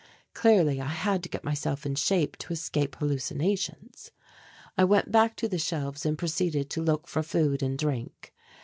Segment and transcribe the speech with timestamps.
[0.33, 4.09] Clearly I had to get myself in shape to escape hallucinations.
[4.75, 8.33] I went back to the shelves and proceeded to look for food and drink.